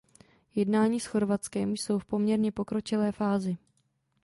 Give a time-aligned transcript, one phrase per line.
[0.55, 3.57] Jednání s Chorvatskem jsou v poměrně pokročilé fázi.